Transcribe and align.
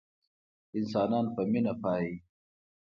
انسانان 0.77 1.25
په 1.35 1.41
مينه 1.51 1.73
پايي 1.81 2.13